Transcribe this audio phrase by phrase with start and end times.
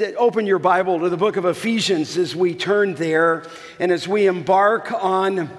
[0.00, 3.44] open your Bible to the book of Ephesians as we turn there
[3.78, 5.50] and as we embark on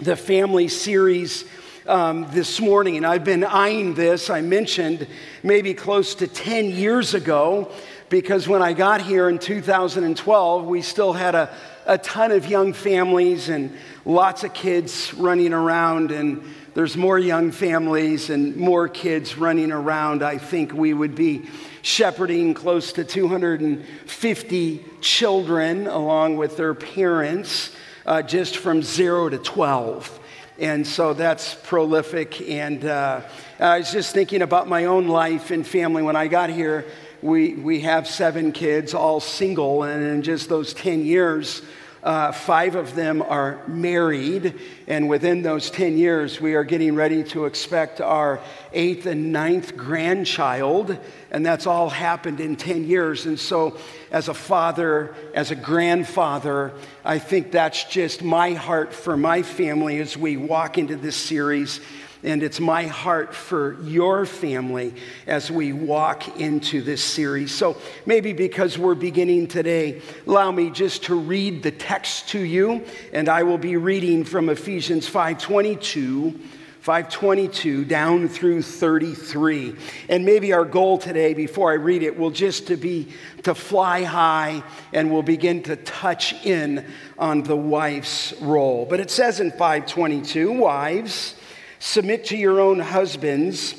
[0.00, 1.44] the family series
[1.86, 2.96] um, this morning.
[2.96, 5.06] And I've been eyeing this, I mentioned
[5.42, 7.70] maybe close to 10 years ago,
[8.08, 11.54] because when I got here in 2012, we still had a,
[11.86, 16.10] a ton of young families and lots of kids running around.
[16.10, 16.42] And
[16.74, 20.22] there's more young families and more kids running around.
[20.22, 21.48] I think we would be
[21.88, 27.74] shepherding close to 250 children along with their parents
[28.04, 30.20] uh, just from zero to 12.
[30.58, 32.42] And so that's prolific.
[32.42, 33.22] And uh,
[33.58, 36.02] I was just thinking about my own life and family.
[36.02, 36.84] When I got here,
[37.22, 39.84] we, we have seven kids, all single.
[39.84, 41.62] And in just those 10 years,
[42.02, 44.54] uh, five of them are married,
[44.86, 48.40] and within those 10 years, we are getting ready to expect our
[48.72, 50.96] eighth and ninth grandchild,
[51.30, 53.26] and that's all happened in 10 years.
[53.26, 53.78] And so,
[54.10, 56.72] as a father, as a grandfather,
[57.04, 61.80] I think that's just my heart for my family as we walk into this series
[62.22, 64.94] and it's my heart for your family
[65.26, 67.54] as we walk into this series.
[67.54, 72.84] So maybe because we're beginning today, allow me just to read the text to you,
[73.12, 76.38] and I will be reading from Ephesians 522.
[76.80, 79.76] 522 down through 33
[80.08, 83.08] and maybe our goal today before i read it will just to be
[83.42, 84.62] to fly high
[84.94, 86.82] and we'll begin to touch in
[87.18, 91.34] on the wife's role but it says in 522 wives
[91.78, 93.74] Submit to your own husbands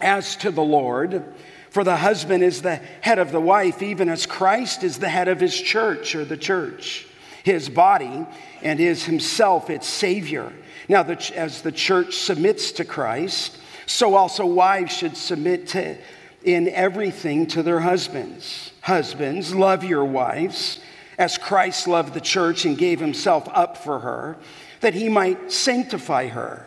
[0.00, 1.24] as to the Lord.
[1.70, 5.28] For the husband is the head of the wife, even as Christ is the head
[5.28, 7.06] of his church or the church,
[7.44, 8.26] his body,
[8.62, 10.52] and is himself its Savior.
[10.88, 13.56] Now, the, as the church submits to Christ,
[13.86, 15.96] so also wives should submit to,
[16.42, 18.72] in everything to their husbands.
[18.80, 20.80] Husbands, love your wives
[21.18, 24.38] as Christ loved the church and gave himself up for her,
[24.80, 26.66] that he might sanctify her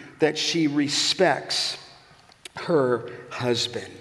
[0.21, 1.77] that she respects
[2.55, 3.91] her husband.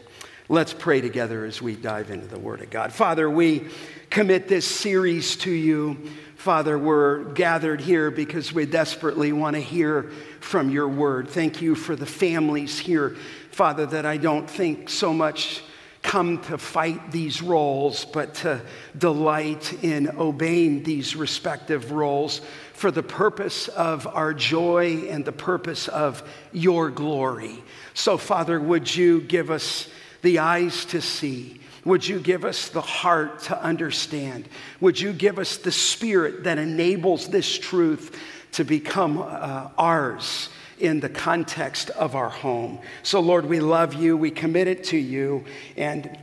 [0.50, 2.92] Let's pray together as we dive into the Word of God.
[2.92, 3.68] Father, we
[4.10, 6.10] commit this series to you.
[6.36, 10.10] Father, we're gathered here because we desperately want to hear
[10.40, 11.28] from your word.
[11.28, 13.16] Thank you for the families here,
[13.50, 15.62] Father, that I don't think so much
[16.02, 18.60] come to fight these roles, but to
[18.96, 22.40] delight in obeying these respective roles
[22.80, 27.62] for the purpose of our joy and the purpose of your glory.
[27.92, 29.86] So, Father, would you give us
[30.22, 31.60] the eyes to see?
[31.84, 34.48] Would you give us the heart to understand?
[34.80, 38.18] Would you give us the spirit that enables this truth
[38.52, 40.48] to become uh, ours
[40.78, 42.78] in the context of our home?
[43.02, 45.44] So, Lord, we love you, we commit it to you,
[45.76, 46.18] and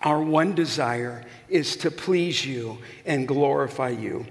[0.00, 2.76] our one desire is to please you
[3.06, 4.26] and glorify you.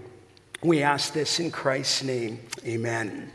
[0.63, 2.39] We ask this in Christ's name.
[2.65, 3.29] Amen.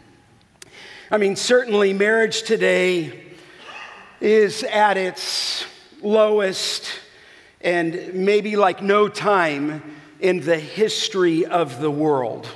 [1.10, 3.20] I mean, certainly marriage today
[4.18, 5.66] is at its
[6.00, 6.88] lowest
[7.60, 9.82] and maybe like no time
[10.20, 12.48] in the history of the world.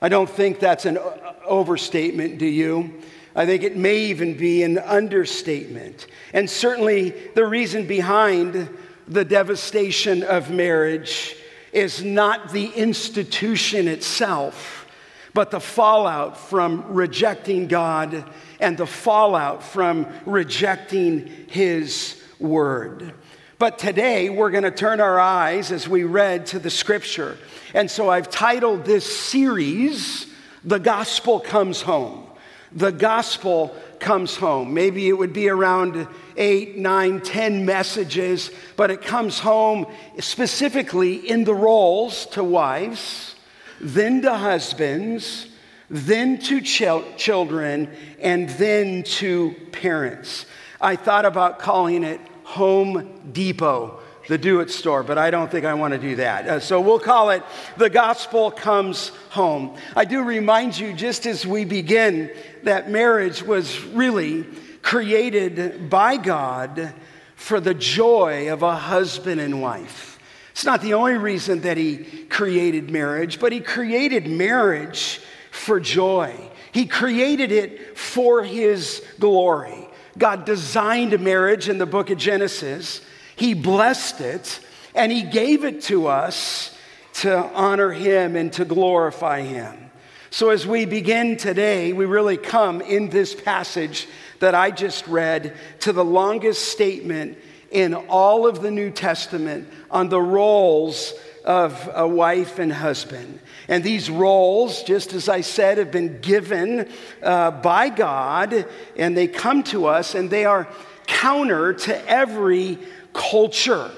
[0.00, 0.96] I don't think that's an
[1.44, 3.02] overstatement, do you?
[3.34, 6.06] I think it may even be an understatement.
[6.32, 8.68] And certainly the reason behind
[9.08, 11.34] the devastation of marriage
[11.74, 14.86] is not the institution itself,
[15.34, 18.24] but the fallout from rejecting God
[18.60, 23.12] and the fallout from rejecting His word.
[23.58, 27.36] But today we're going to turn our eyes as we read to the scripture.
[27.74, 30.26] And so I've titled this series,
[30.64, 32.26] The Gospel Comes Home.
[32.70, 33.74] The Gospel
[34.04, 34.74] Comes Home.
[34.74, 36.06] Maybe it would be around
[36.36, 39.86] eight, nine, ten messages, but it comes home
[40.20, 43.34] specifically in the roles to wives,
[43.80, 45.46] then to husbands,
[45.88, 47.90] then to ch- children,
[48.20, 50.44] and then to parents.
[50.82, 55.66] I thought about calling it Home Depot, the do it store, but I don't think
[55.66, 56.46] I want to do that.
[56.46, 57.42] Uh, so we'll call it
[57.76, 59.76] The Gospel Comes Home.
[59.94, 62.30] I do remind you, just as we begin,
[62.62, 64.44] that marriage was really
[64.82, 66.94] created by God
[67.36, 70.18] for the joy of a husband and wife.
[70.52, 71.98] It's not the only reason that He
[72.30, 75.20] created marriage, but He created marriage
[75.50, 76.34] for joy.
[76.72, 79.88] He created it for His glory.
[80.16, 83.00] God designed marriage in the book of Genesis,
[83.36, 84.60] He blessed it,
[84.94, 86.76] and He gave it to us
[87.14, 89.90] to honor Him and to glorify Him.
[90.30, 94.08] So, as we begin today, we really come in this passage
[94.40, 97.38] that I just read to the longest statement
[97.70, 101.14] in all of the New Testament on the roles
[101.44, 103.38] of a wife and husband.
[103.68, 106.88] And these roles, just as I said, have been given
[107.22, 108.66] uh, by God,
[108.96, 110.68] and they come to us, and they are
[111.06, 112.78] counter to every
[113.14, 113.90] culture.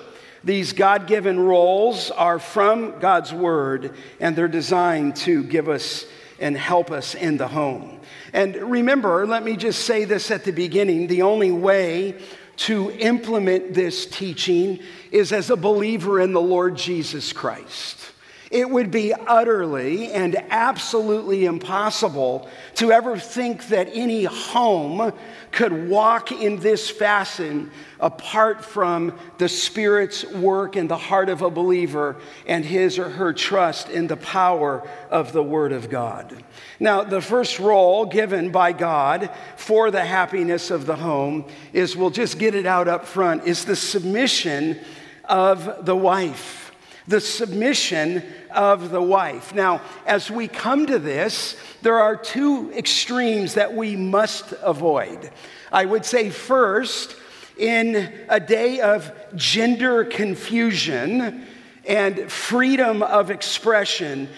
[0.44, 6.06] These God given roles are from God's Word, and they're designed to give us
[6.38, 8.00] and help us in the home.
[8.32, 12.20] And remember, let me just say this at the beginning the only way
[12.58, 14.78] to implement this teaching
[15.10, 18.12] is as a believer in the Lord Jesus Christ.
[18.50, 25.12] It would be utterly and absolutely impossible to ever think that any home
[25.50, 31.50] could walk in this fashion apart from the Spirit's work in the heart of a
[31.50, 32.16] believer
[32.46, 36.44] and his or her trust in the power of the Word of God.
[36.78, 42.10] Now, the first role given by God for the happiness of the home is we'll
[42.10, 44.78] just get it out up front is the submission
[45.24, 46.65] of the wife
[47.08, 49.54] the submission of the wife.
[49.54, 55.30] Now, as we come to this, there are two extremes that we must avoid.
[55.70, 57.16] I would say, first,
[57.56, 61.46] in a day of gender confusion
[61.86, 64.28] and freedom of expression,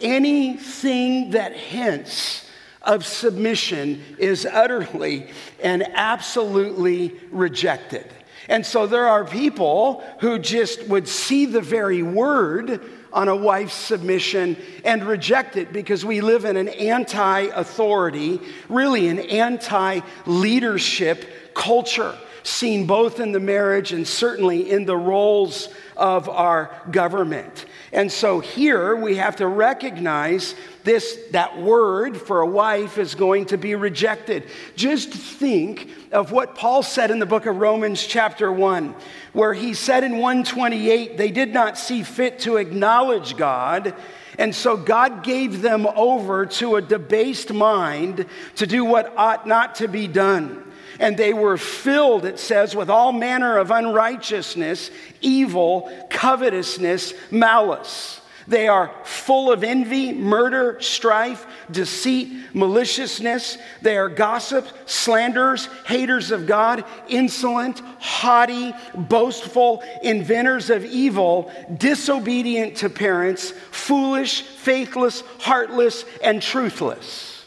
[0.00, 2.48] anything that hints
[2.82, 5.28] of submission is utterly
[5.62, 8.10] and absolutely rejected.
[8.48, 12.80] And so there are people who just would see the very word
[13.12, 19.08] on a wife's submission and reject it because we live in an anti authority, really
[19.08, 26.28] an anti leadership culture, seen both in the marriage and certainly in the roles of
[26.28, 27.65] our government.
[27.92, 30.54] And so here we have to recognize
[30.84, 34.44] this that word for a wife is going to be rejected.
[34.74, 38.94] Just think of what Paul said in the book of Romans chapter 1
[39.32, 43.94] where he said in 128 they did not see fit to acknowledge God
[44.38, 49.76] and so God gave them over to a debased mind to do what ought not
[49.76, 50.62] to be done.
[50.98, 54.90] And they were filled, it says, with all manner of unrighteousness,
[55.20, 58.20] evil, covetousness, malice.
[58.48, 63.58] They are full of envy, murder, strife, deceit, maliciousness.
[63.82, 72.88] They are gossips, slanderers, haters of God, insolent, haughty, boastful, inventors of evil, disobedient to
[72.88, 77.44] parents, foolish, faithless, heartless, and truthless.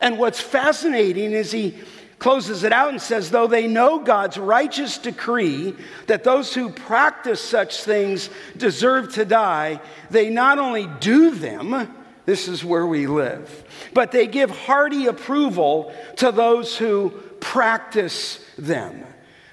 [0.00, 1.74] And what's fascinating is he
[2.18, 5.74] closes it out and says, though they know God's righteous decree
[6.06, 9.80] that those who practice such things deserve to die,
[10.10, 11.94] they not only do them,
[12.24, 19.04] this is where we live, but they give hearty approval to those who practice them.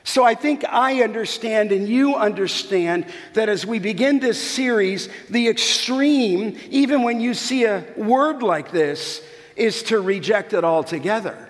[0.05, 5.47] So I think I understand and you understand that as we begin this series, the
[5.47, 9.21] extreme, even when you see a word like this,
[9.55, 11.49] is to reject it altogether.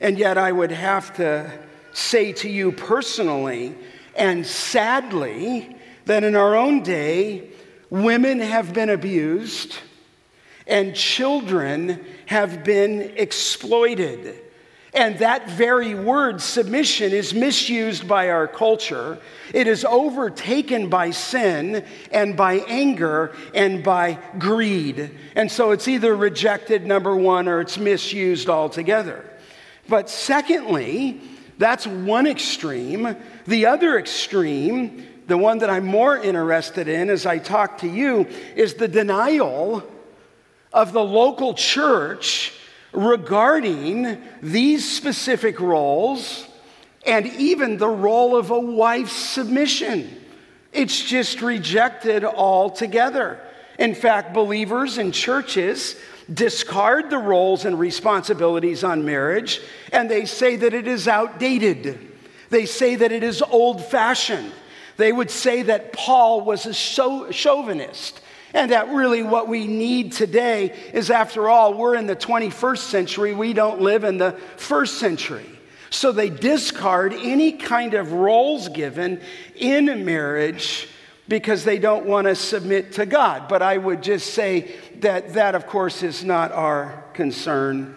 [0.00, 1.50] And yet, I would have to
[1.92, 3.74] say to you personally
[4.16, 5.76] and sadly
[6.06, 7.50] that in our own day,
[7.90, 9.76] women have been abused
[10.66, 14.40] and children have been exploited.
[14.92, 19.18] And that very word, submission, is misused by our culture.
[19.54, 25.16] It is overtaken by sin and by anger and by greed.
[25.36, 29.29] And so it's either rejected, number one, or it's misused altogether.
[29.88, 31.20] But secondly,
[31.58, 33.16] that's one extreme.
[33.46, 38.26] The other extreme, the one that I'm more interested in as I talk to you,
[38.56, 39.82] is the denial
[40.72, 42.52] of the local church
[42.92, 46.46] regarding these specific roles
[47.06, 50.08] and even the role of a wife's submission.
[50.72, 53.40] It's just rejected altogether.
[53.78, 55.96] In fact, believers in churches
[56.32, 59.60] discard the roles and responsibilities on marriage
[59.92, 61.98] and they say that it is outdated.
[62.50, 64.52] They say that it is old fashioned.
[64.96, 68.20] They would say that Paul was a chauvinist
[68.52, 73.34] and that really what we need today is, after all, we're in the 21st century,
[73.34, 75.46] we don't live in the first century.
[75.90, 79.20] So they discard any kind of roles given
[79.56, 80.88] in marriage
[81.30, 83.46] because they don't want to submit to God.
[83.48, 87.96] But I would just say that that, of course, is not our concern.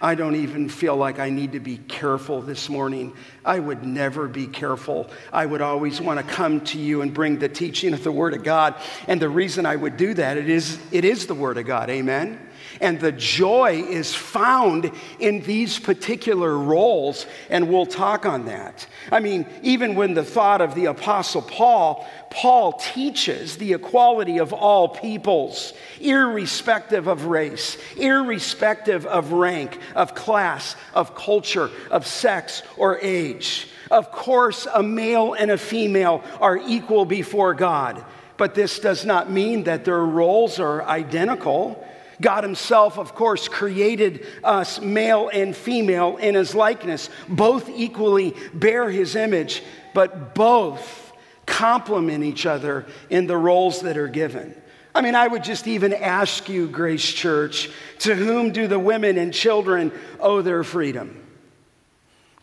[0.00, 3.14] I don't even feel like I need to be careful this morning.
[3.44, 5.10] I would never be careful.
[5.30, 8.32] I would always want to come to you and bring the teaching of the Word
[8.32, 8.74] of God.
[9.06, 11.90] And the reason I would do that, it is, it is the Word of God.
[11.90, 12.40] Amen?
[12.80, 18.86] And the joy is found in these particular roles, and we'll talk on that.
[19.12, 24.54] I mean, even when the thought of the Apostle Paul, Paul teaches the equality of
[24.54, 32.98] all peoples, irrespective of race, irrespective of rank, of class, of culture, of sex, or
[33.00, 33.68] age.
[33.90, 38.02] Of course, a male and a female are equal before God,
[38.36, 41.86] but this does not mean that their roles are identical.
[42.20, 47.08] God Himself, of course, created us male and female in His likeness.
[47.28, 49.62] Both equally bear His image,
[49.94, 51.12] but both
[51.46, 54.54] complement each other in the roles that are given.
[54.94, 59.18] I mean, I would just even ask you, Grace Church, to whom do the women
[59.18, 61.16] and children owe their freedom?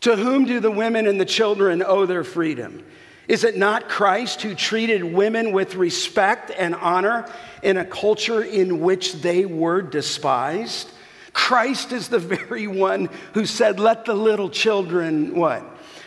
[0.02, 2.84] To whom do the women and the children owe their freedom?
[3.28, 7.30] Is it not Christ who treated women with respect and honor
[7.62, 10.90] in a culture in which they were despised?
[11.34, 12.18] Christ is the
[12.48, 15.62] very one who said, Let the little children, what?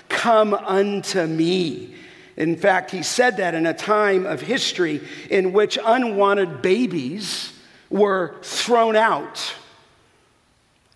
[0.10, 1.96] Come unto me.
[2.38, 7.54] In fact, he said that in a time of history in which unwanted babies
[7.92, 9.54] were thrown out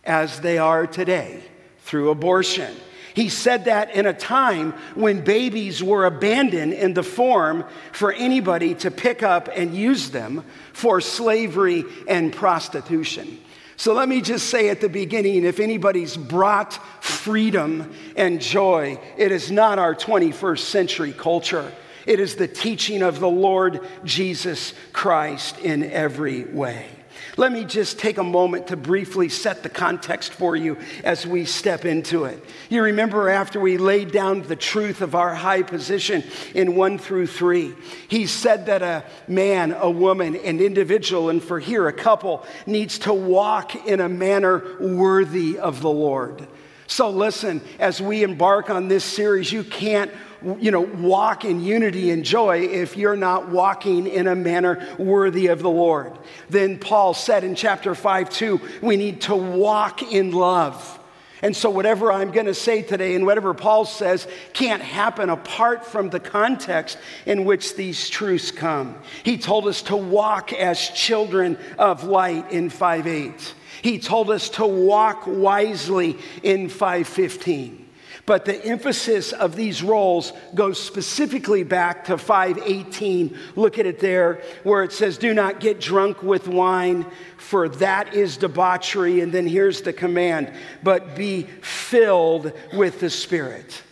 [0.03, 1.43] as they are today
[1.79, 2.73] through abortion.
[3.15, 8.75] He said that in a time when babies were abandoned in the form for anybody
[8.75, 10.43] to pick up and use them
[10.73, 13.39] for slavery and prostitution.
[13.77, 19.31] So let me just say at the beginning if anybody's brought freedom and joy, it
[19.31, 21.71] is not our 21st century culture.
[22.05, 26.94] It is the teaching of the Lord Jesus Christ in every way.
[27.37, 31.43] Let me just take a moment to briefly set the context for you as we
[31.43, 32.43] step into it.
[32.69, 36.23] You remember after we laid down the truth of our high position
[36.53, 37.73] in 1 through 3,
[38.07, 42.99] he said that a man, a woman, an individual, and for here a couple, needs
[42.99, 46.47] to walk in a manner worthy of the Lord.
[46.87, 50.11] So listen, as we embark on this series, you can't
[50.41, 55.47] you know, walk in unity and joy if you're not walking in a manner worthy
[55.47, 56.17] of the Lord.
[56.49, 60.99] Then Paul said in chapter 5 2, we need to walk in love.
[61.41, 65.85] And so, whatever I'm going to say today and whatever Paul says can't happen apart
[65.85, 68.95] from the context in which these truths come.
[69.23, 73.53] He told us to walk as children of light in 5 8.
[73.81, 77.84] He told us to walk wisely in 515.
[78.25, 83.37] But the emphasis of these roles goes specifically back to 518.
[83.55, 87.05] Look at it there, where it says, Do not get drunk with wine,
[87.37, 89.21] for that is debauchery.
[89.21, 90.51] And then here's the command,
[90.81, 93.83] but be filled with the Spirit.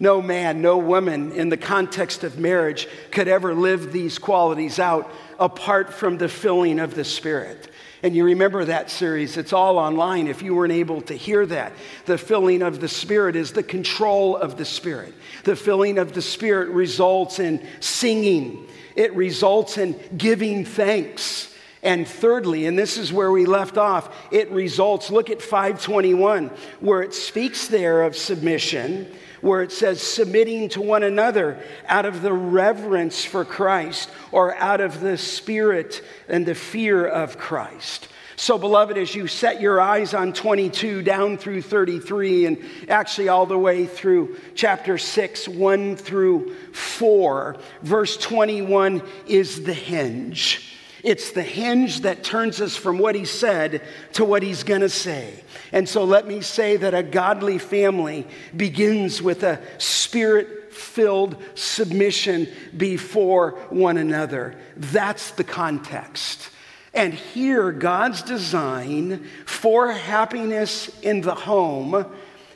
[0.00, 5.10] No man, no woman in the context of marriage could ever live these qualities out
[5.38, 7.68] apart from the filling of the Spirit.
[8.04, 11.72] And you remember that series, it's all online if you weren't able to hear that.
[12.04, 15.14] The filling of the Spirit is the control of the Spirit.
[15.44, 21.53] The filling of the Spirit results in singing, it results in giving thanks.
[21.84, 26.50] And thirdly, and this is where we left off, it results, look at 521,
[26.80, 29.06] where it speaks there of submission
[29.44, 34.80] where it says submitting to one another out of the reverence for Christ or out
[34.80, 38.08] of the spirit and the fear of Christ.
[38.36, 43.44] So, beloved, as you set your eyes on 22 down through 33, and actually all
[43.44, 50.73] the way through chapter 6, 1 through 4, verse 21 is the hinge.
[51.04, 53.82] It's the hinge that turns us from what he said
[54.14, 55.44] to what he's going to say.
[55.70, 62.48] And so let me say that a godly family begins with a spirit filled submission
[62.74, 64.58] before one another.
[64.78, 66.48] That's the context.
[66.94, 72.06] And here, God's design for happiness in the home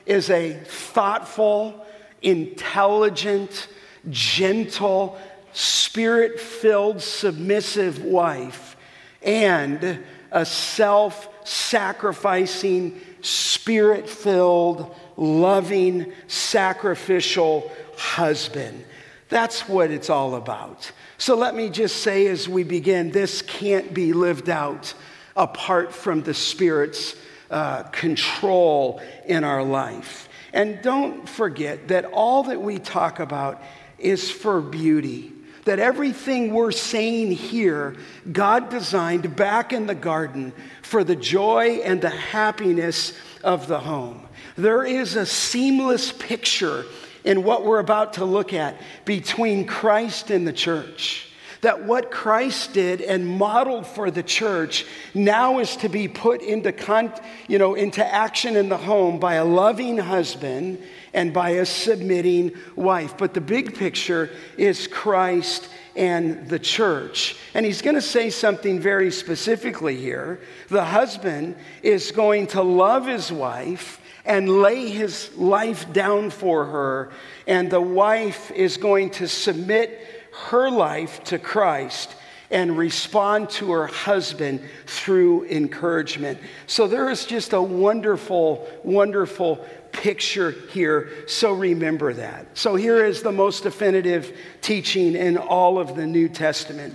[0.07, 1.85] is a thoughtful,
[2.23, 3.69] intelligent,
[4.09, 5.19] gentle,
[5.59, 8.77] spirit filled, submissive wife
[9.23, 18.85] and a self sacrificing, spirit filled, loving, sacrificial husband.
[19.29, 20.93] That's what it's all about.
[21.19, 24.95] So let me just say as we begin this can't be lived out
[25.37, 27.17] apart from the Spirit's
[27.51, 30.29] uh, control in our life.
[30.53, 33.61] And don't forget that all that we talk about
[33.99, 35.33] is for beauty.
[35.69, 37.95] That everything we're saying here,
[38.33, 43.13] God designed back in the garden for the joy and the happiness
[43.45, 44.27] of the home.
[44.57, 46.87] There is a seamless picture
[47.23, 51.29] in what we're about to look at between Christ and the church.
[51.61, 56.73] That what Christ did and modeled for the church now is to be put into,
[56.73, 57.13] con-
[57.47, 62.53] you know, into action in the home by a loving husband and by a submitting
[62.77, 63.17] wife.
[63.17, 67.37] But the big picture is Christ and the church.
[67.55, 70.41] And he's going to say something very specifically here.
[70.69, 77.11] The husband is going to love his wife and lay his life down for her,
[77.47, 80.07] and the wife is going to submit
[80.51, 82.15] her life to Christ
[82.51, 86.39] and respond to her husband through encouragement.
[86.67, 91.11] So there is just a wonderful, wonderful picture here.
[91.27, 92.57] So remember that.
[92.57, 96.95] So here is the most definitive teaching in all of the New Testament.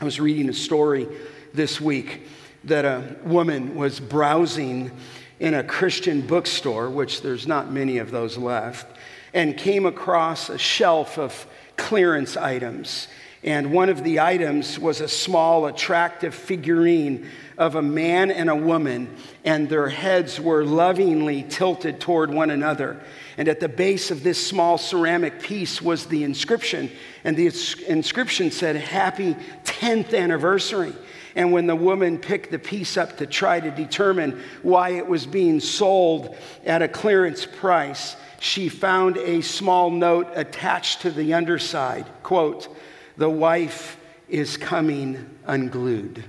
[0.00, 1.08] I was reading a story
[1.54, 2.28] this week
[2.64, 4.90] that a woman was browsing
[5.38, 8.86] in a Christian bookstore, which there's not many of those left,
[9.32, 13.08] and came across a shelf of clearance items.
[13.46, 18.56] And one of the items was a small, attractive figurine of a man and a
[18.56, 23.00] woman, and their heads were lovingly tilted toward one another.
[23.38, 26.90] And at the base of this small ceramic piece was the inscription,
[27.22, 27.46] and the
[27.86, 30.92] inscription said, Happy 10th anniversary.
[31.36, 35.24] And when the woman picked the piece up to try to determine why it was
[35.24, 42.06] being sold at a clearance price, she found a small note attached to the underside.
[42.24, 42.74] Quote,
[43.16, 43.98] the wife
[44.28, 46.24] is coming unglued.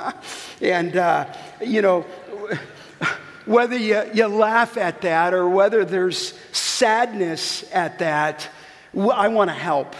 [0.60, 1.26] and, uh,
[1.64, 2.02] you know,
[3.46, 8.48] whether you, you laugh at that or whether there's sadness at that,
[8.94, 9.94] I want to help.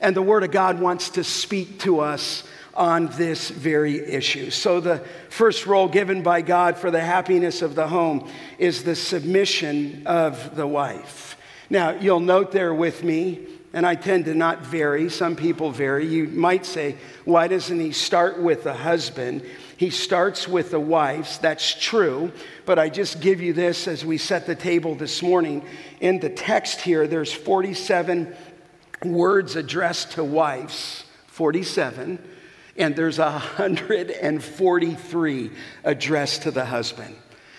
[0.00, 4.50] And the Word of God wants to speak to us on this very issue.
[4.50, 4.98] So, the
[5.30, 10.56] first role given by God for the happiness of the home is the submission of
[10.56, 11.36] the wife.
[11.70, 16.06] Now, you'll note there with me, and I tend to not vary, some people vary.
[16.06, 19.42] You might say, why doesn't he start with the husband?
[19.76, 21.38] He starts with the wives.
[21.38, 22.30] That's true.
[22.64, 25.64] But I just give you this as we set the table this morning.
[26.00, 28.36] In the text here, there's 47
[29.04, 31.04] words addressed to wives.
[31.26, 32.20] 47
[32.76, 35.50] and there's 143
[35.84, 37.14] addressed to the husband.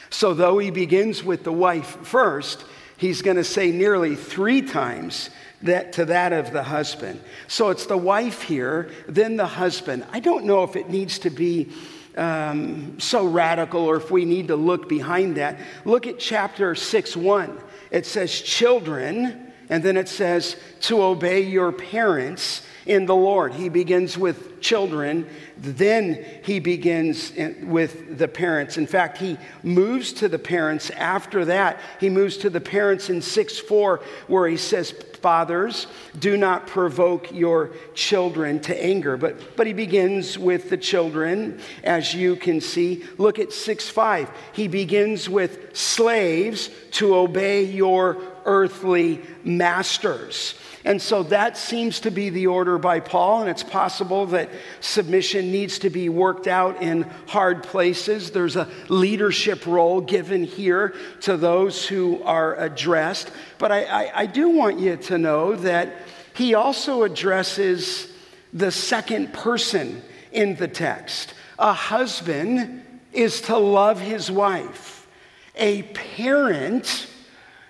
[0.10, 2.63] So, though he begins with the wife first,
[2.97, 5.29] he's going to say nearly three times
[5.62, 7.19] that to that of the husband.
[7.47, 10.05] So it's the wife here, then the husband.
[10.12, 11.71] I don't know if it needs to be
[12.17, 15.60] um, so radical or if we need to look behind that.
[15.84, 17.60] Look at chapter 6 1.
[17.91, 23.54] It says, Children, and then it says, to obey your parents in the Lord.
[23.54, 27.32] He begins with children, then he begins
[27.63, 28.78] with the parents.
[28.78, 31.80] In fact, he moves to the parents after that.
[32.00, 34.91] He moves to the parents in 6 4, where he says,
[35.26, 35.88] Fathers,
[36.19, 39.17] do not provoke your children to anger.
[39.17, 43.04] But, but he begins with the children, as you can see.
[43.17, 44.30] Look at 6 5.
[44.54, 50.54] He begins with slaves to obey your earthly masters.
[50.86, 55.52] And so that seems to be the order by Paul, and it's possible that submission
[55.52, 58.30] needs to be worked out in hard places.
[58.30, 63.32] There's a leadership role given here to those who are addressed.
[63.58, 65.95] But I, I, I do want you to know that
[66.36, 68.13] he also addresses
[68.54, 71.34] the second person in the text.
[71.58, 75.08] A husband is to love his wife,
[75.56, 77.08] a parent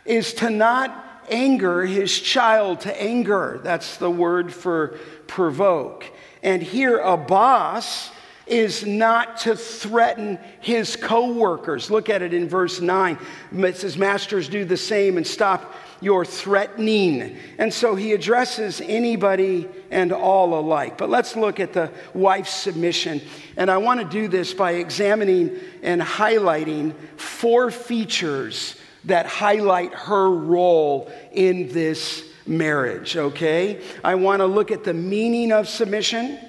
[0.03, 3.59] is to not anger his child to anger.
[3.63, 6.05] That's the word for provoke.
[6.43, 8.11] And here, a boss
[8.47, 11.89] is not to threaten his coworkers.
[11.89, 13.17] Look at it in verse 9.
[13.51, 17.37] It says, Masters, do the same and stop your threatening.
[17.57, 20.97] And so he addresses anybody and all alike.
[20.97, 23.21] But let's look at the wife's submission.
[23.57, 28.75] And I want to do this by examining and highlighting four features
[29.05, 33.81] that highlight her role in this marriage, okay?
[34.03, 36.39] I want to look at the meaning of submission,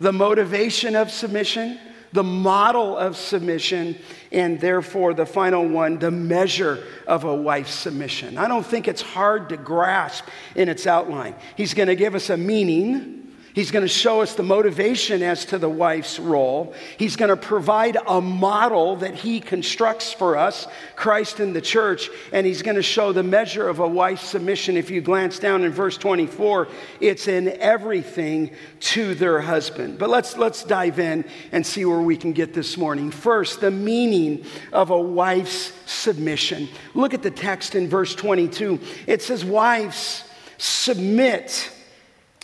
[0.00, 1.78] the motivation of submission,
[2.12, 3.96] the model of submission,
[4.30, 8.36] and therefore the final one, the measure of a wife's submission.
[8.36, 11.34] I don't think it's hard to grasp in its outline.
[11.56, 13.21] He's going to give us a meaning
[13.54, 16.72] He's going to show us the motivation as to the wife's role.
[16.96, 22.08] He's going to provide a model that he constructs for us, Christ in the church,
[22.32, 24.78] and he's going to show the measure of a wife's submission.
[24.78, 26.68] If you glance down in verse 24,
[27.00, 29.98] it's in everything to their husband.
[29.98, 33.10] But let's, let's dive in and see where we can get this morning.
[33.10, 36.68] First, the meaning of a wife's submission.
[36.94, 38.80] Look at the text in verse 22.
[39.06, 40.24] It says, Wives,
[40.56, 41.70] submit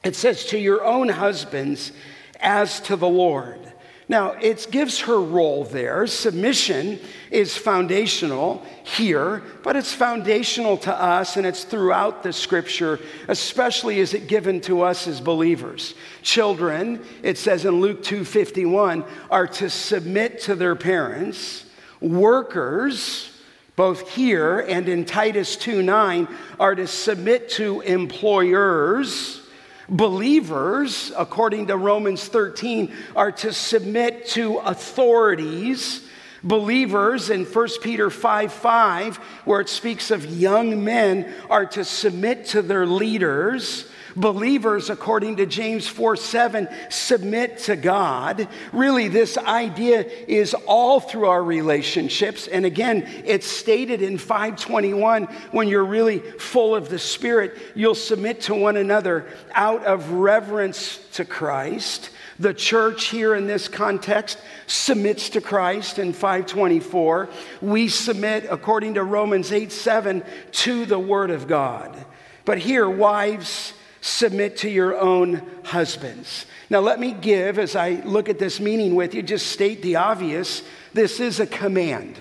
[0.04, 1.92] it says, to your own husbands
[2.40, 3.58] as to the Lord.
[4.10, 6.06] Now, it gives her role there.
[6.06, 6.98] Submission
[7.30, 14.14] is foundational here, but it's foundational to us and it's throughout the scripture, especially is
[14.14, 15.94] it given to us as believers.
[16.22, 21.66] Children, it says in Luke 2:51, are to submit to their parents.
[22.00, 23.30] Workers,
[23.76, 29.37] both here and in Titus 2:9, are to submit to employers.
[29.88, 36.06] Believers, according to Romans 13, are to submit to authorities.
[36.44, 42.44] Believers in 1 Peter 5 5, where it speaks of young men, are to submit
[42.46, 43.87] to their leaders.
[44.18, 48.48] Believers, according to James 4 7, submit to God.
[48.72, 52.48] Really, this idea is all through our relationships.
[52.48, 58.40] And again, it's stated in 521 when you're really full of the Spirit, you'll submit
[58.42, 62.10] to one another out of reverence to Christ.
[62.40, 67.28] The church here in this context submits to Christ in 524.
[67.60, 71.96] We submit, according to Romans 8 7, to the Word of God.
[72.44, 76.46] But here, wives, submit to your own husbands.
[76.70, 79.96] Now, let me give, as I look at this meaning with you, just state the
[79.96, 80.62] obvious.
[80.92, 82.16] This is a command.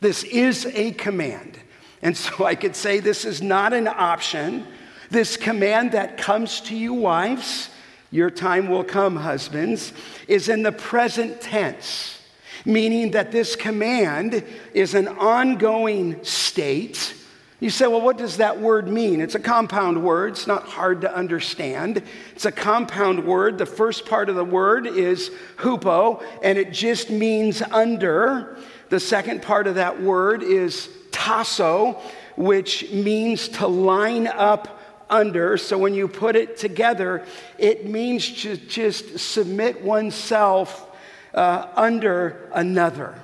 [0.00, 1.58] This is a command.
[2.02, 4.66] And so I could say this is not an option.
[5.10, 7.70] This command that comes to you, wives,
[8.10, 9.92] your time will come, husbands,
[10.28, 12.20] is in the present tense,
[12.64, 17.15] meaning that this command is an ongoing state
[17.58, 19.22] you say, well, what does that word mean?
[19.22, 20.32] It's a compound word.
[20.32, 22.02] It's not hard to understand.
[22.34, 23.56] It's a compound word.
[23.56, 28.58] The first part of the word is hupo, and it just means under.
[28.90, 31.94] The second part of that word is tasso,
[32.36, 35.56] which means to line up under.
[35.56, 37.24] So when you put it together,
[37.56, 40.90] it means to just submit oneself
[41.32, 43.14] uh, under another.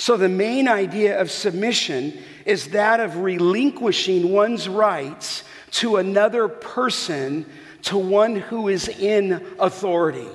[0.00, 7.44] So the main idea of submission is that of relinquishing one's rights to another person,
[7.82, 10.26] to one who is in authority.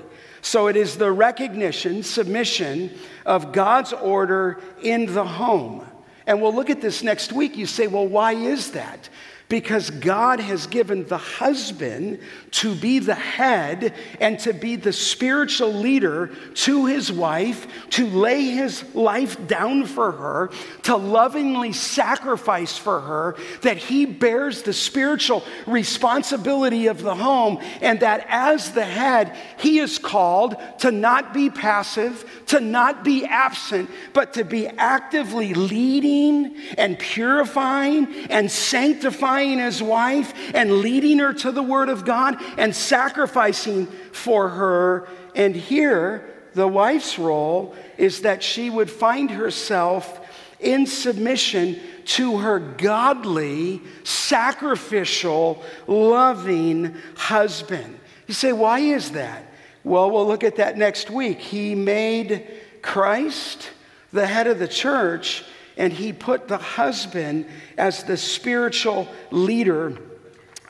[0.44, 2.92] So it is the recognition, submission
[3.26, 5.84] of God's order in the home.
[6.28, 7.58] And we'll look at this next week.
[7.58, 9.10] You say, well, why is that?
[9.48, 12.20] Because God has given the husband
[12.52, 18.46] to be the head and to be the spiritual leader to his wife, to lay
[18.46, 20.50] his life down for her,
[20.84, 28.00] to lovingly sacrifice for her, that he bears the spiritual responsibility of the home, and
[28.00, 33.90] that as the head, he is called to not be passive, to not be absent,
[34.14, 41.52] but to be actively leading and purifying and sanctifying his wife and leading her to
[41.52, 45.08] the Word of God and sacrificing for her.
[45.36, 50.22] And here, the wife's role is that she would find herself
[50.60, 58.00] in submission to her godly, sacrificial, loving husband.
[58.28, 59.44] You say, why is that?
[59.84, 61.40] Well, we'll look at that next week.
[61.40, 62.48] He made
[62.82, 63.70] Christ
[64.14, 65.44] the head of the church
[65.78, 67.46] and he put the husband
[67.78, 69.98] as the spiritual leader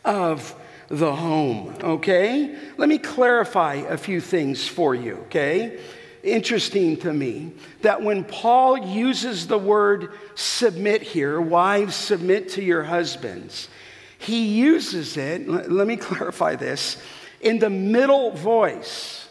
[0.03, 0.55] of
[0.87, 2.55] the home, okay?
[2.77, 5.79] Let me clarify a few things for you, okay?
[6.23, 12.83] Interesting to me that when Paul uses the word submit here, wives submit to your
[12.83, 13.69] husbands,
[14.17, 16.97] he uses it, let me clarify this,
[17.41, 19.27] in the middle voice.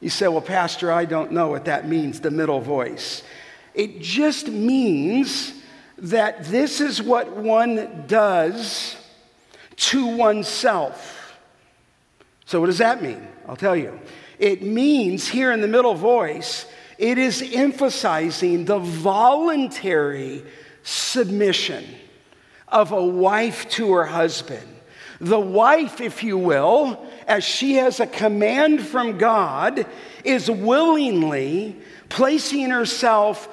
[0.00, 3.22] You say, well, Pastor, I don't know what that means, the middle voice.
[3.74, 5.54] It just means
[5.98, 8.96] that this is what one does
[9.76, 11.38] to oneself.
[12.44, 13.26] So, what does that mean?
[13.48, 13.98] I'll tell you.
[14.38, 16.66] It means here in the middle voice,
[16.98, 20.44] it is emphasizing the voluntary
[20.82, 21.84] submission
[22.68, 24.66] of a wife to her husband.
[25.20, 29.86] The wife, if you will, as she has a command from God,
[30.24, 31.76] is willingly
[32.08, 33.48] placing herself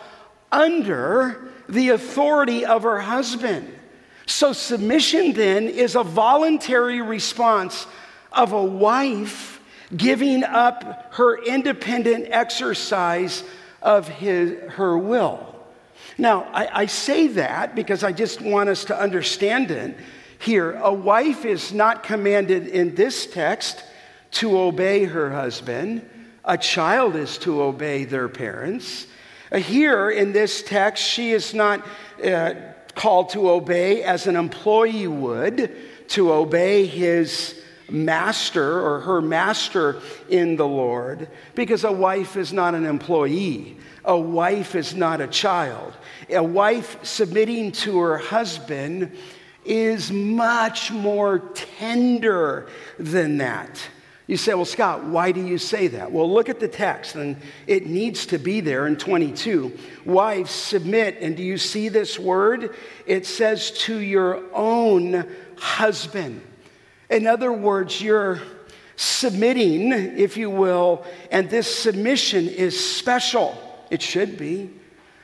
[0.51, 3.75] under the authority of her husband.
[4.25, 7.87] So, submission then is a voluntary response
[8.31, 9.59] of a wife
[9.95, 13.43] giving up her independent exercise
[13.81, 15.55] of his, her will.
[16.17, 19.97] Now, I, I say that because I just want us to understand it
[20.37, 20.73] here.
[20.73, 23.83] A wife is not commanded in this text
[24.31, 26.07] to obey her husband,
[26.45, 29.07] a child is to obey their parents.
[29.55, 31.85] Here in this text, she is not
[32.23, 32.53] uh,
[32.93, 35.75] called to obey as an employee would,
[36.09, 37.59] to obey his
[37.89, 43.77] master or her master in the Lord, because a wife is not an employee.
[44.05, 45.93] A wife is not a child.
[46.29, 49.11] A wife submitting to her husband
[49.65, 53.79] is much more tender than that.
[54.29, 56.11] You say, well, Scott, why do you say that?
[56.11, 59.75] Well, look at the text, and it needs to be there in 22.
[60.05, 61.17] Wives, submit.
[61.19, 62.75] And do you see this word?
[63.07, 66.43] It says to your own husband.
[67.09, 68.39] In other words, you're
[68.97, 73.57] submitting, if you will, and this submission is special.
[73.89, 74.69] It should be.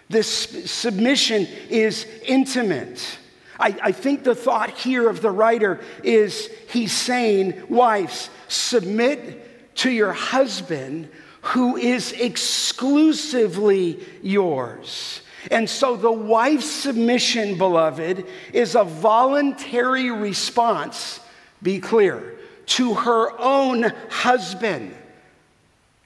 [0.09, 3.19] This submission is intimate.
[3.59, 9.89] I, I, think the thought here of the writer is he's saying, Wives, submit to
[9.89, 11.09] your husband
[11.41, 15.21] who is exclusively yours.
[15.51, 21.19] And so the wife's submission, beloved, is a voluntary response,
[21.61, 22.35] be clear,
[22.67, 24.95] to her own husband.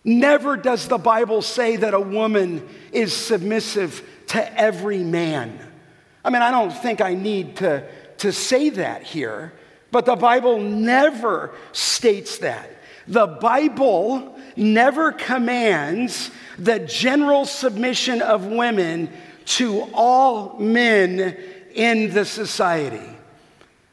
[0.04, 5.58] Never does the Bible say that a woman is submissive to every man.
[6.23, 9.54] I mean, I don't think I need to, to say that here,
[9.91, 12.69] but the Bible never states that.
[13.08, 19.10] The Bible never commands the general submission of women
[19.45, 21.36] to all men
[21.73, 23.10] in the society.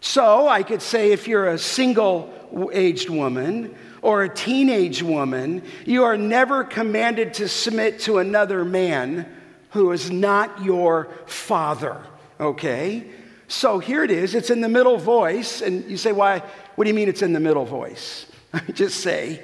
[0.01, 2.33] So I could say if you're a single
[2.73, 9.27] aged woman or a teenage woman, you are never commanded to submit to another man
[9.71, 12.03] who is not your father
[12.41, 13.07] okay?
[13.49, 14.35] So here it is.
[14.35, 15.63] It's in the middle voice.
[15.63, 16.43] And you say, why?
[16.75, 18.27] What do you mean it's in the middle voice?
[18.53, 19.43] I just say,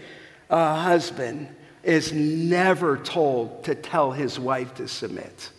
[0.51, 1.49] a husband
[1.83, 5.51] is never told to tell his wife to submit.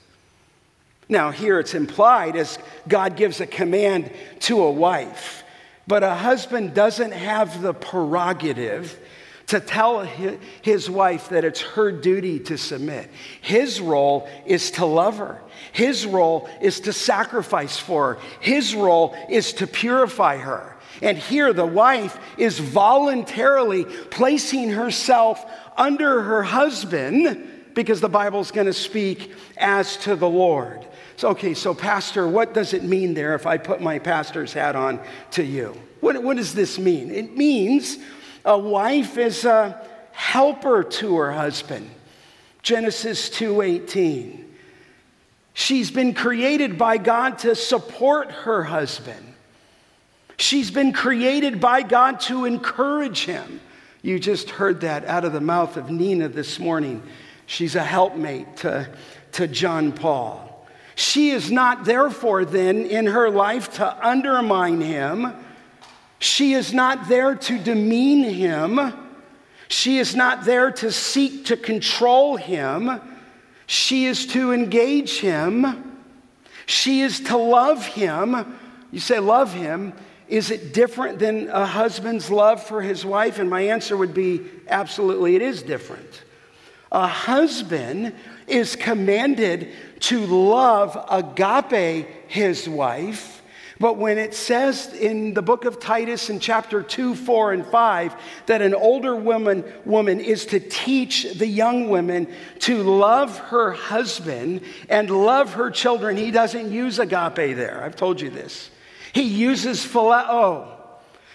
[1.10, 5.44] Now, here it's implied as God gives a command to a wife,
[5.86, 8.98] but a husband doesn't have the prerogative
[9.48, 10.02] to tell
[10.62, 13.10] his wife that it's her duty to submit.
[13.42, 15.42] His role is to love her.
[15.72, 18.20] His role is to sacrifice for her.
[18.40, 20.78] His role is to purify her.
[21.02, 25.44] And here the wife is voluntarily placing herself
[25.76, 30.86] under her husband because the Bible's going to speak as to the Lord.
[31.16, 34.76] So, okay, so, Pastor, what does it mean there if I put my pastor's hat
[34.76, 35.00] on
[35.32, 35.80] to you?
[36.00, 37.12] What, what does this mean?
[37.12, 37.98] It means
[38.46, 41.90] a wife is a helper to her husband.
[42.62, 44.46] Genesis 2:18.
[45.54, 49.34] She's been created by God to support her husband.
[50.38, 53.62] She's been created by God to encourage him.
[54.02, 57.04] You just heard that out of the mouth of Nina this morning.
[57.46, 58.90] She's a helpmate to,
[59.34, 60.68] to John Paul.
[60.96, 65.34] She is not, therefore, then, in her life to undermine him
[66.24, 68.80] she is not there to demean him.
[69.68, 73.02] She is not there to seek to control him.
[73.68, 75.98] She is to engage him.
[76.66, 78.58] She is to love him.
[78.90, 79.92] You say, love him.
[80.30, 83.38] Is it different than a husband's love for his wife?
[83.38, 86.24] And my answer would be absolutely, it is different.
[86.90, 88.14] A husband
[88.48, 93.33] is commanded to love agape his wife
[93.84, 98.16] but when it says in the book of Titus in chapter 2, 4, and 5
[98.46, 104.62] that an older woman, woman is to teach the young women to love her husband
[104.88, 107.84] and love her children, he doesn't use agape there.
[107.84, 108.70] I've told you this.
[109.12, 110.28] He uses phileo.
[110.30, 110.80] Oh,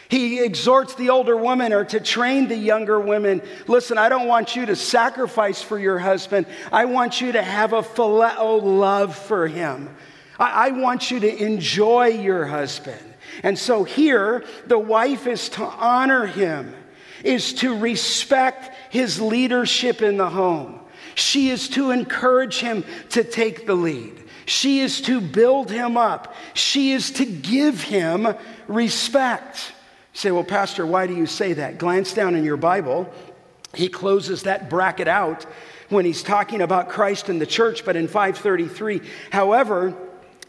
[0.08, 3.42] he exhorts the older woman or to train the younger women.
[3.66, 6.46] Listen, I don't want you to sacrifice for your husband.
[6.72, 9.94] I want you to have a phileo oh, love for him.
[10.38, 13.00] I, I want you to enjoy your husband.
[13.42, 16.74] And so here, the wife is to honor him,
[17.24, 20.80] is to respect his leadership in the home.
[21.14, 24.24] She is to encourage him to take the lead.
[24.46, 26.34] She is to build him up.
[26.54, 28.34] She is to give him
[28.66, 29.72] respect.
[30.14, 31.78] You say, well, Pastor, why do you say that?
[31.78, 33.12] Glance down in your Bible.
[33.74, 35.44] He closes that bracket out
[35.90, 39.94] when he's talking about Christ and the church, but in 533, however,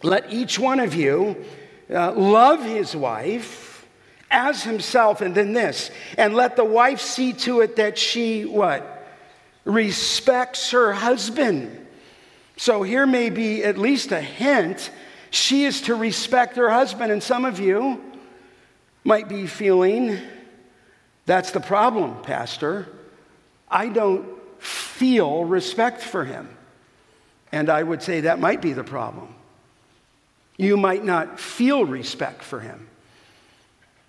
[0.03, 1.45] let each one of you
[1.89, 3.85] uh, love his wife
[4.31, 9.07] as himself, and then this, and let the wife see to it that she, what?
[9.65, 11.88] Respects her husband.
[12.55, 14.91] So here may be at least a hint.
[15.31, 18.03] She is to respect her husband, and some of you
[19.03, 20.19] might be feeling
[21.25, 22.88] that's the problem, Pastor.
[23.69, 24.25] I don't
[24.59, 26.49] feel respect for him.
[27.51, 29.35] And I would say that might be the problem.
[30.60, 32.86] You might not feel respect for him.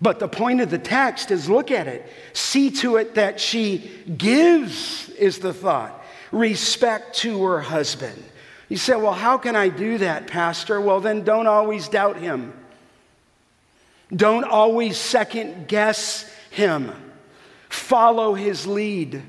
[0.00, 2.04] But the point of the text is look at it.
[2.32, 8.20] See to it that she gives, is the thought, respect to her husband.
[8.68, 10.80] You say, well, how can I do that, Pastor?
[10.80, 12.52] Well, then don't always doubt him.
[14.12, 16.92] Don't always second guess him.
[17.68, 19.22] Follow his lead.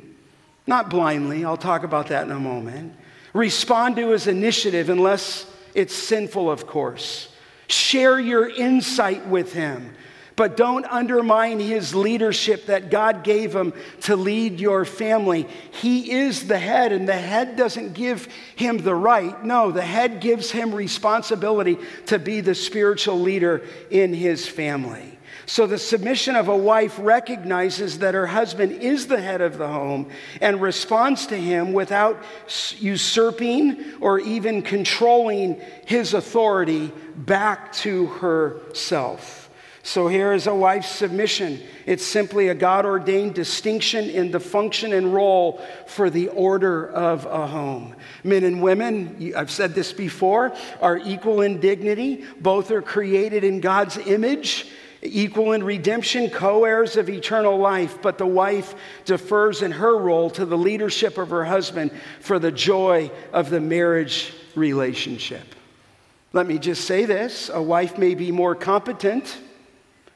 [0.66, 2.96] Not blindly, I'll talk about that in a moment.
[3.34, 7.30] Respond to his initiative unless it's sinful, of course.
[7.68, 9.94] Share your insight with him,
[10.36, 15.48] but don't undermine his leadership that God gave him to lead your family.
[15.72, 19.44] He is the head, and the head doesn't give him the right.
[19.44, 25.11] No, the head gives him responsibility to be the spiritual leader in his family.
[25.52, 29.68] So the submission of a wife recognizes that her husband is the head of the
[29.68, 30.08] home
[30.40, 32.24] and responds to him without
[32.80, 39.50] usurping or even controlling his authority back to herself.
[39.84, 41.60] So here is a wife's submission.
[41.86, 47.26] It's simply a God ordained distinction in the function and role for the order of
[47.26, 47.98] a home.
[48.24, 52.24] Men and women, I've said this before, are equal in dignity.
[52.40, 58.18] Both are created in God's image equal in redemption, co heirs of eternal life, but
[58.18, 63.12] the wife defers in her role to the leadership of her husband for the joy
[63.34, 65.56] of the marriage relationship.
[66.34, 69.38] Let me just say this a wife may be more competent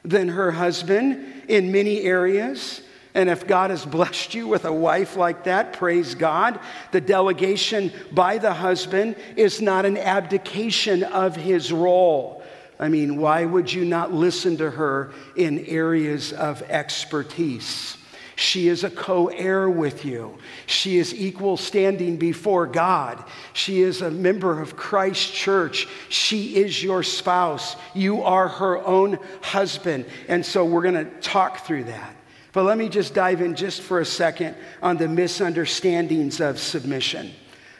[0.04, 2.82] than her husband in many areas.
[3.14, 6.60] And if God has blessed you with a wife like that, praise God.
[6.92, 12.42] The delegation by the husband is not an abdication of his role.
[12.78, 17.96] I mean, why would you not listen to her in areas of expertise?
[18.36, 20.36] She is a co heir with you.
[20.66, 23.24] She is equal standing before God.
[23.54, 25.88] She is a member of Christ Church.
[26.10, 27.76] She is your spouse.
[27.94, 30.04] You are her own husband.
[30.28, 32.14] And so we're going to talk through that.
[32.52, 37.32] But let me just dive in just for a second on the misunderstandings of submission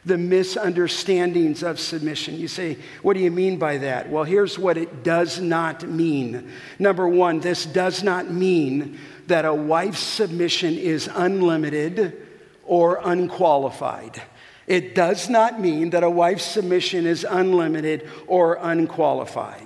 [0.06, 2.36] the misunderstandings of submission.
[2.36, 4.08] You say, what do you mean by that?
[4.08, 6.50] Well, here's what it does not mean.
[6.78, 12.24] Number one, this does not mean that a wife's submission is unlimited
[12.64, 14.22] or unqualified.
[14.68, 19.65] It does not mean that a wife's submission is unlimited or unqualified.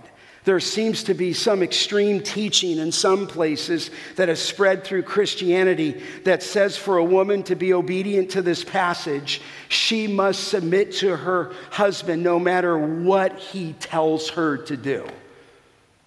[0.50, 6.02] There seems to be some extreme teaching in some places that has spread through Christianity
[6.24, 11.14] that says for a woman to be obedient to this passage, she must submit to
[11.14, 15.06] her husband no matter what he tells her to do.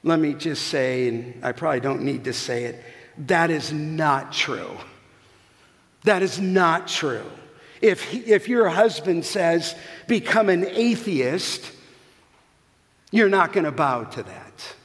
[0.03, 2.83] Let me just say, and I probably don't need to say it,
[3.19, 4.77] that is not true.
[6.03, 7.23] That is not true.
[7.81, 9.73] If, he, if your husband says,
[10.09, 11.71] become an atheist,
[13.13, 14.75] you're not going to bow to that.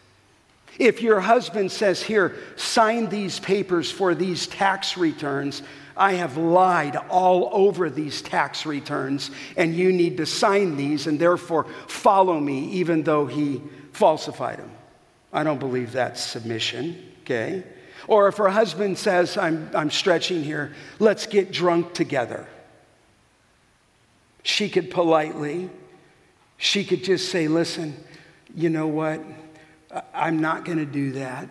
[0.78, 5.62] If your husband says, Here, sign these papers for these tax returns,
[5.96, 11.18] I have lied all over these tax returns, and you need to sign these, and
[11.18, 13.62] therefore follow me, even though he
[13.92, 14.72] falsified them.
[15.32, 17.64] I don't believe that's submission, okay?
[18.06, 22.46] Or if her husband says, I'm, I'm stretching here, let's get drunk together.
[24.42, 25.70] She could politely,
[26.58, 28.04] she could just say, Listen,
[28.54, 29.22] you know what?
[30.14, 31.48] I'm not going to do that.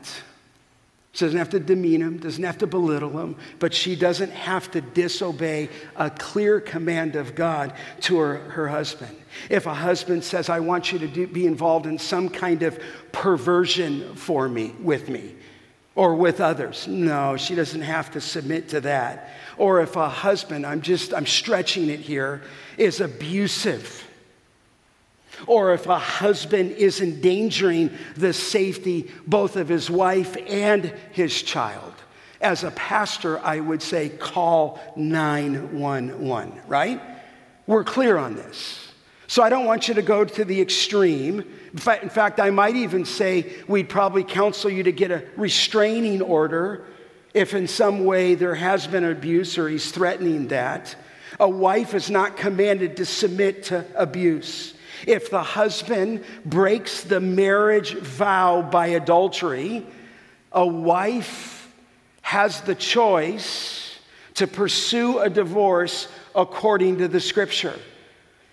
[1.17, 4.69] She doesn't have to demean him, doesn't have to belittle him, but she doesn't have
[4.71, 9.17] to disobey a clear command of God to her, her husband.
[9.49, 12.79] If a husband says, I want you to do, be involved in some kind of
[13.11, 15.33] perversion for me, with me,
[15.95, 19.31] or with others, no, she doesn't have to submit to that.
[19.57, 22.43] Or if a husband, I'm just, I'm stretching it here,
[22.77, 24.06] is abusive
[25.45, 31.93] or if a husband is endangering the safety both of his wife and his child.
[32.41, 37.01] As a pastor, I would say call 911, right?
[37.65, 38.93] We're clear on this.
[39.27, 41.43] So I don't want you to go to the extreme.
[41.73, 46.85] In fact, I might even say we'd probably counsel you to get a restraining order
[47.33, 50.95] if in some way there has been abuse or he's threatening that.
[51.39, 54.73] A wife is not commanded to submit to abuse.
[55.05, 59.85] If the husband breaks the marriage vow by adultery,
[60.51, 61.71] a wife
[62.21, 63.99] has the choice
[64.35, 67.77] to pursue a divorce according to the scripture.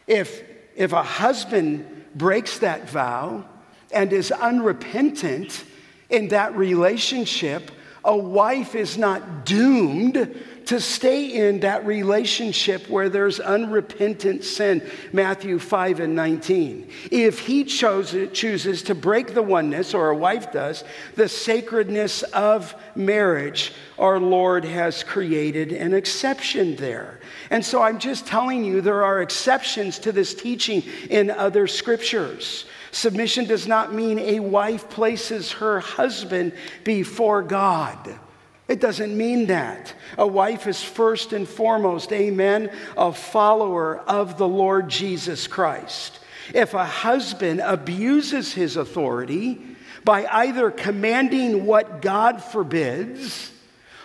[0.07, 0.43] If,
[0.77, 3.45] if a husband breaks that vow
[3.93, 5.65] and is unrepentant
[6.11, 7.71] in that relationship,
[8.05, 14.89] a wife is not doomed to stay in that relationship where there's unrepentant sin.
[15.13, 16.89] Matthew 5 and 19.
[17.11, 20.85] If he chose, chooses to break the oneness, or a wife does,
[21.15, 27.21] the sacredness of marriage, our Lord has created an exception there.
[27.51, 32.65] And so I'm just telling you there are exceptions to this teaching in other scriptures.
[32.91, 36.53] Submission does not mean a wife places her husband
[36.85, 38.19] before God.
[38.67, 39.95] It doesn't mean that.
[40.17, 46.19] A wife is first and foremost, amen, a follower of the Lord Jesus Christ.
[46.55, 49.61] If a husband abuses his authority
[50.05, 53.51] by either commanding what God forbids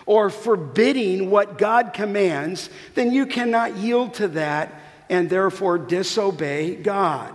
[0.06, 4.72] or forbidding what God commands, then you cannot yield to that
[5.08, 7.34] and therefore disobey God.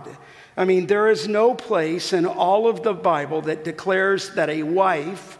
[0.56, 4.62] I mean, there is no place in all of the Bible that declares that a
[4.62, 5.38] wife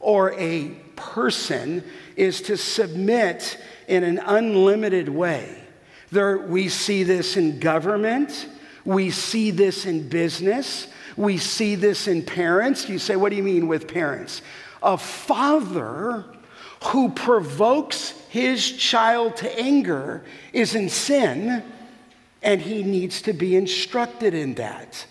[0.00, 1.84] or a person
[2.16, 5.62] is to submit in an unlimited way.
[6.10, 8.48] There, we see this in government,
[8.84, 12.88] we see this in business, we see this in parents.
[12.88, 14.42] You say, what do you mean with parents?
[14.82, 16.24] A father
[16.84, 20.22] who provokes his child to anger
[20.52, 21.62] is in sin,
[22.42, 25.06] and he needs to be instructed in that.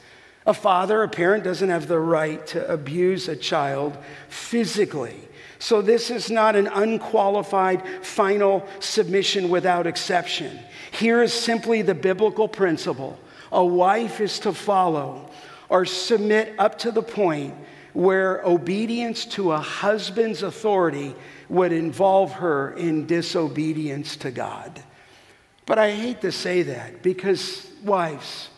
[0.45, 3.97] A father, a parent, doesn't have the right to abuse a child
[4.29, 5.24] physically.
[5.65, 10.59] So, this is not an unqualified final submission without exception.
[10.91, 13.17] Here is simply the biblical principle
[13.51, 15.27] a wife is to follow
[15.67, 17.55] or submit up to the point
[17.93, 21.15] where obedience to a husband's authority
[21.49, 24.83] would involve her in disobedience to God.
[25.65, 28.49] But I hate to say that because, wives,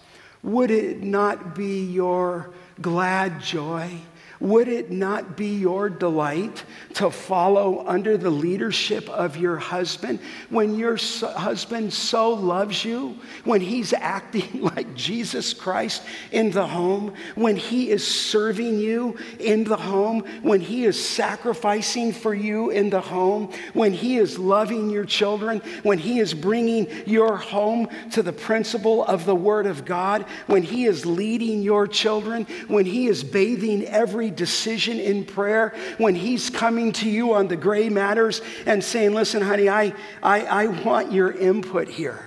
[0.44, 2.52] would it not be your
[2.82, 3.98] glad joy
[4.40, 6.64] would it not be your delight
[6.96, 10.20] to follow under the leadership of your husband?
[10.50, 17.14] When your husband so loves you, when he's acting like Jesus Christ in the home,
[17.36, 22.90] when he is serving you in the home, when he is sacrificing for you in
[22.90, 28.22] the home, when he is loving your children, when he is bringing your home to
[28.22, 33.08] the principle of the Word of God, when he is leading your children, when he
[33.08, 33.86] is bathing
[34.28, 39.14] every decision in prayer, when He's coming to you on the gray matters and saying,
[39.14, 42.20] Listen, honey, I, I, I want your input here.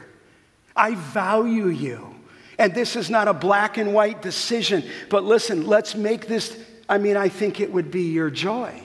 [0.74, 2.14] I value you.
[2.58, 6.58] And this is not a black and white decision, but listen, let's make this.
[6.88, 8.82] I mean, I think it would be your joy.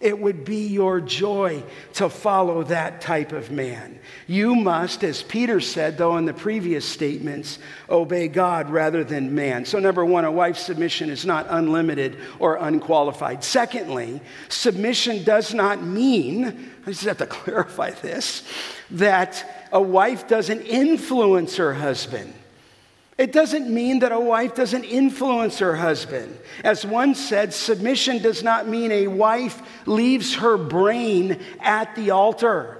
[0.00, 1.62] It would be your joy
[1.94, 3.98] to follow that type of man.
[4.26, 9.64] You must, as Peter said, though, in the previous statements, obey God rather than man.
[9.64, 13.44] So, number one, a wife's submission is not unlimited or unqualified.
[13.44, 18.42] Secondly, submission does not mean, I just have to clarify this,
[18.90, 22.34] that a wife doesn't influence her husband.
[23.16, 26.36] It doesn't mean that a wife doesn't influence her husband.
[26.64, 32.78] As one said, submission does not mean a wife leaves her brain at the altar.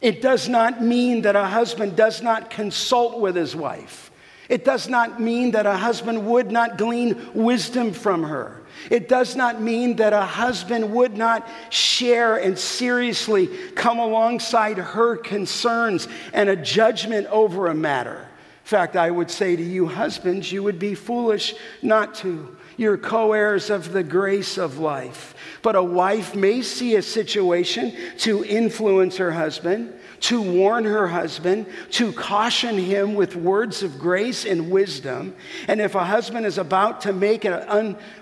[0.00, 4.10] It does not mean that a husband does not consult with his wife.
[4.48, 8.62] It does not mean that a husband would not glean wisdom from her.
[8.90, 15.16] It does not mean that a husband would not share and seriously come alongside her
[15.16, 18.27] concerns and a judgment over a matter
[18.68, 22.54] fact, I would say to you, husbands, you would be foolish not to.
[22.76, 25.34] You're co heirs of the grace of life.
[25.62, 31.64] But a wife may see a situation to influence her husband, to warn her husband,
[31.92, 35.34] to caution him with words of grace and wisdom.
[35.66, 37.54] And if a husband is about to make an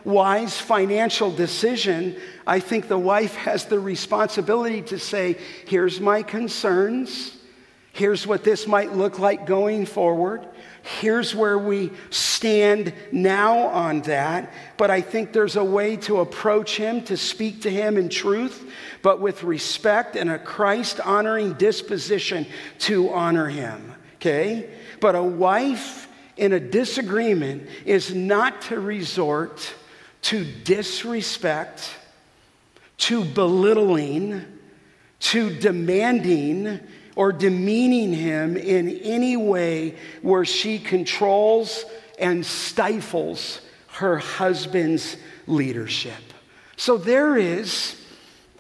[0.05, 2.15] unwise financial decision,
[2.47, 7.36] I think the wife has the responsibility to say, Here's my concerns.
[7.97, 10.47] Here's what this might look like going forward.
[10.83, 14.53] Here's where we stand now on that.
[14.77, 18.71] But I think there's a way to approach him, to speak to him in truth,
[19.01, 22.47] but with respect and a Christ honoring disposition
[22.81, 23.95] to honor him.
[24.17, 24.69] Okay?
[25.01, 29.75] But a wife in a disagreement is not to resort
[30.27, 31.89] to disrespect,
[32.99, 34.45] to belittling,
[35.21, 36.81] to demanding
[37.17, 41.85] or demeaning him in any way where she controls
[42.19, 46.13] and stifles her husband's leadership.
[46.77, 48.01] So there is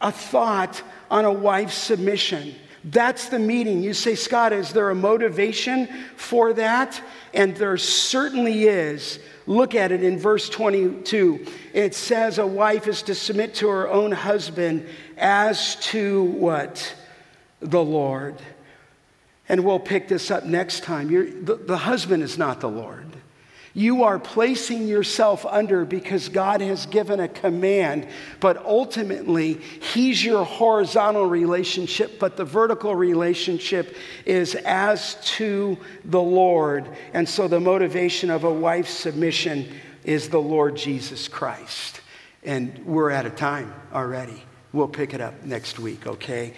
[0.00, 2.54] a thought on a wife's submission.
[2.82, 3.82] That's the meeting.
[3.82, 7.00] You say, Scott, is there a motivation for that?
[7.34, 9.18] And there certainly is.
[9.46, 11.46] Look at it in verse 22.
[11.74, 14.86] It says a wife is to submit to her own husband
[15.16, 16.94] as to what?
[17.60, 18.36] The Lord.
[19.48, 21.08] And we'll pick this up next time.
[21.44, 23.06] The, the husband is not the Lord.
[23.76, 28.08] You are placing yourself under because God has given a command,
[28.40, 29.60] but ultimately,
[29.92, 33.94] He's your horizontal relationship, but the vertical relationship
[34.24, 35.76] is as to
[36.06, 36.88] the Lord.
[37.12, 39.68] And so the motivation of a wife's submission
[40.04, 42.00] is the Lord Jesus Christ.
[42.44, 44.42] And we're out of time already.
[44.72, 46.54] We'll pick it up next week, okay?